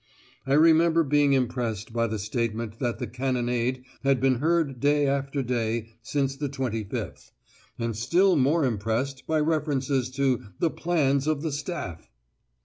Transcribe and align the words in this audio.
I 0.47 0.53
remember 0.53 1.03
being 1.03 1.33
impressed 1.33 1.93
by 1.93 2.07
the 2.07 2.17
statement 2.17 2.79
that 2.79 2.97
the 2.97 3.05
cannonade 3.05 3.83
had 4.03 4.19
been 4.19 4.39
heard 4.39 4.79
day 4.79 5.05
after 5.05 5.43
day 5.43 5.89
since 6.01 6.35
the 6.35 6.49
25th, 6.49 7.29
and 7.77 7.95
still 7.95 8.35
more 8.35 8.65
impressed 8.65 9.27
by 9.27 9.39
references 9.39 10.09
to 10.15 10.41
"the 10.57 10.71
plans 10.71 11.27
of 11.27 11.43
the 11.43 11.51
Staff!" 11.51 12.09